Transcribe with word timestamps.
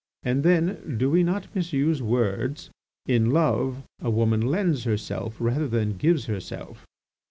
And 0.23 0.41
then, 0.41 0.97
do 0.97 1.11
we 1.11 1.21
not 1.21 1.53
misuse 1.53 2.01
words? 2.01 2.71
In 3.05 3.29
love, 3.29 3.83
a 4.01 4.09
woman 4.09 4.41
lends 4.41 4.83
herself 4.83 5.39
rather 5.39 5.67
than 5.67 5.95
gives 5.97 6.25
herself. 6.25 6.87